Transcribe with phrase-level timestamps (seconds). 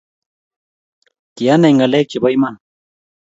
[1.35, 2.55] kianai ngalek chebo iman